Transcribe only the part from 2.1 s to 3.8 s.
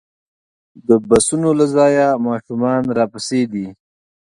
ماشومان راپسې دي.